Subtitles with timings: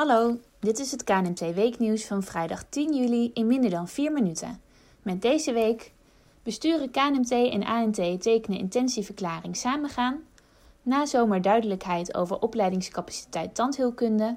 [0.00, 4.60] Hallo, dit is het KNMT Weeknieuws van vrijdag 10 juli in minder dan 4 minuten.
[5.02, 5.92] Met deze week
[6.42, 10.20] besturen KNMT en ANT tekenen intentieverklaring samengaan,
[10.82, 14.36] na zomer duidelijkheid over opleidingscapaciteit tandheelkunde,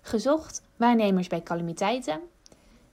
[0.00, 2.20] gezocht waarnemers bij calamiteiten,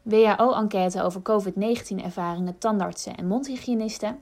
[0.02, 4.20] WHO-enquête over COVID-19 ervaringen tandartsen en mondhygiënisten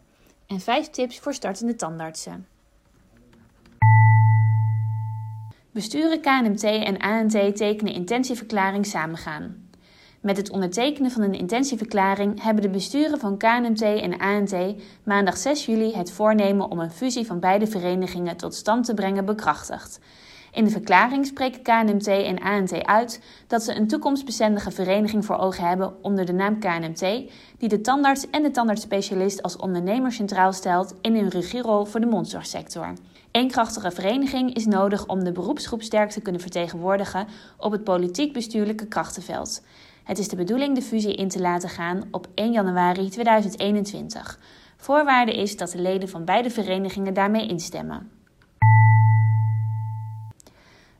[0.47, 2.47] en 5 tips voor startende tandartsen.
[5.77, 9.69] Besturen KNMT en ANT tekenen intentieverklaring samengaan.
[10.21, 14.55] Met het ondertekenen van een intentieverklaring hebben de besturen van KNMT en ANT
[15.03, 19.25] maandag 6 juli het voornemen om een fusie van beide verenigingen tot stand te brengen
[19.25, 19.99] bekrachtigd.
[20.51, 25.67] In de verklaring spreken KNMT en ANT uit dat ze een toekomstbestendige vereniging voor ogen
[25.67, 30.95] hebben onder de naam KNMT, die de tandarts en de tandartsspecialist als ondernemer centraal stelt
[31.01, 32.93] in hun regierol voor de mondzorgsector.
[33.37, 38.87] Eén krachtige vereniging is nodig om de beroepsgroep sterk te kunnen vertegenwoordigen op het politiek-bestuurlijke
[38.87, 39.65] krachtenveld.
[40.03, 44.39] Het is de bedoeling de fusie in te laten gaan op 1 januari 2021.
[44.77, 48.11] Voorwaarde is dat de leden van beide verenigingen daarmee instemmen.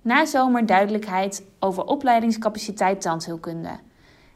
[0.02, 3.80] Na zomer duidelijkheid over opleidingscapaciteit tandheelkunde.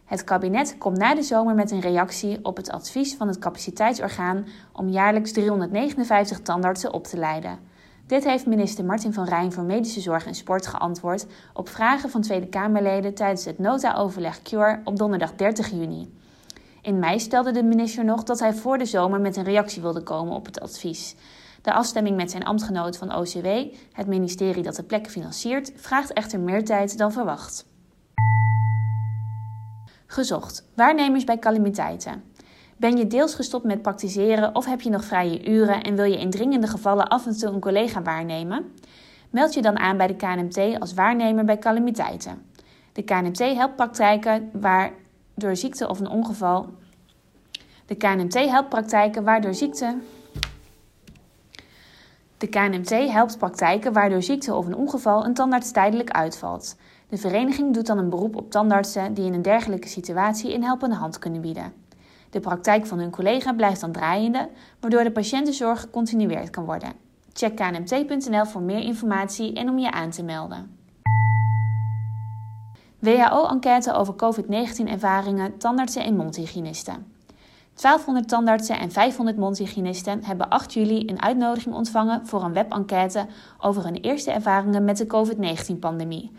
[0.06, 4.48] Het kabinet komt na de zomer met een reactie op het advies van het capaciteitsorgaan
[4.74, 7.71] om jaarlijks 359 tandartsen op te leiden.
[8.12, 12.22] Dit heeft minister Martin van Rijn voor Medische Zorg en Sport geantwoord op vragen van
[12.22, 16.14] Tweede Kamerleden tijdens het nota-overleg CURE op donderdag 30 juni.
[16.82, 20.04] In mei stelde de minister nog dat hij voor de zomer met een reactie wilde
[20.04, 21.16] komen op het advies.
[21.62, 23.48] De afstemming met zijn ambtgenoot van OCW,
[23.92, 27.66] het ministerie dat de plekken financiert, vraagt echter meer tijd dan verwacht.
[30.06, 30.68] Gezocht.
[30.76, 32.24] Waarnemers bij calamiteiten.
[32.82, 36.20] Ben je deels gestopt met praktiseren of heb je nog vrije uren en wil je
[36.20, 38.74] in dringende gevallen af en toe een collega waarnemen?
[39.30, 42.46] Meld je dan aan bij de KNMT als waarnemer bij calamiteiten.
[42.92, 44.92] De KNMT helpt praktijken waar
[45.36, 46.70] door ziekte of een ongeval.
[47.86, 49.98] De KNMT helpt praktijken waar door ziekte.
[52.38, 56.76] De KNMT helpt praktijken waar door ziekte of een ongeval een tandarts tijdelijk uitvalt.
[57.10, 60.96] De vereniging doet dan een beroep op tandartsen die in een dergelijke situatie een helpende
[60.96, 61.90] hand kunnen bieden.
[62.32, 64.50] De praktijk van hun collega blijft dan draaiende,
[64.80, 66.94] waardoor de patiëntenzorg gecontinueerd kan worden.
[67.34, 70.78] Check knmt.nl voor meer informatie en om je aan te melden.
[73.00, 77.06] WHO-enquête over COVID-19-ervaringen tandartsen en mondhygiënisten.
[77.74, 83.26] 1200 tandartsen en 500 mondhygiënisten hebben 8 juli een uitnodiging ontvangen voor een webenquête
[83.60, 86.32] over hun eerste ervaringen met de COVID-19-pandemie.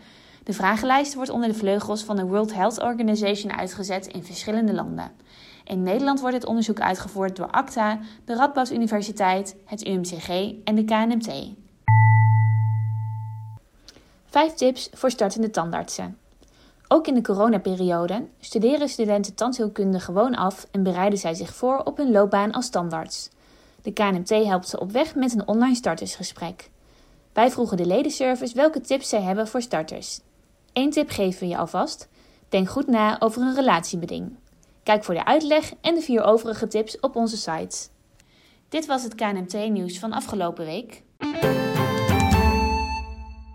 [0.43, 5.11] De vragenlijst wordt onder de vleugels van de World Health Organization uitgezet in verschillende landen.
[5.63, 10.29] In Nederland wordt het onderzoek uitgevoerd door ACTA, de Radboud Universiteit, het UMCG
[10.63, 11.53] en de KNMT.
[14.25, 16.17] 5 tips voor startende tandartsen.
[16.87, 21.97] Ook in de coronaperiode studeren studenten tandheelkunde gewoon af en bereiden zij zich voor op
[21.97, 23.29] hun loopbaan als tandarts.
[23.81, 26.69] De KNMT helpt ze op weg met een online startersgesprek.
[27.33, 30.19] Wij vroegen de ledenservice welke tips zij hebben voor starters.
[30.73, 32.07] Eén tip geven we je alvast.
[32.49, 34.35] Denk goed na over een relatiebeding.
[34.83, 37.87] Kijk voor de uitleg en de vier overige tips op onze site.
[38.69, 41.03] Dit was het KNMT nieuws van afgelopen week.